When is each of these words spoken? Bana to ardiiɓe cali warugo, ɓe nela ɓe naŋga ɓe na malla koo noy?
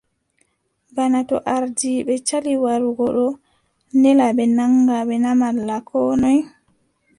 Bana 0.95 1.19
to 1.29 1.35
ardiiɓe 1.55 2.13
cali 2.27 2.53
warugo, 2.63 3.05
ɓe 3.29 3.29
nela 4.01 4.25
ɓe 4.37 4.43
naŋga 4.57 4.97
ɓe 5.07 5.15
na 5.23 5.29
malla 5.41 5.77
koo 5.89 6.09
noy? 6.21 6.39